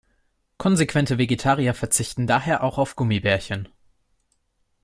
[0.57, 3.69] Konsequente Vegetarier verzichten daher auch auf Gummibärchen.